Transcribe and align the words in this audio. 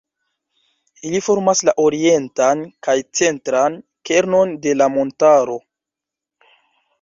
Ili 1.09 1.19
formas 1.25 1.59
la 1.67 1.75
orientan 1.83 2.63
kaj 2.87 2.95
centran 3.21 3.77
kernon 4.11 4.57
de 4.65 4.75
la 4.81 4.89
montaro. 4.97 5.61